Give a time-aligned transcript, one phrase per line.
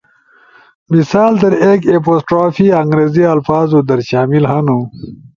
[0.93, 4.79] مثال در، ایکapostrophe انگریزی الفاظو در شامل ہنو